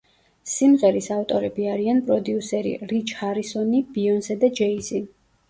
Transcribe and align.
სიმღერის 0.51 1.09
ავტორები 1.15 1.67
არიან 1.73 1.99
პროდიუსერი 2.07 2.73
რიჩ 2.93 3.15
ჰარისონი, 3.21 3.83
ბიონსე 4.01 4.41
და 4.47 4.53
ჯეი-ზი. 4.63 5.05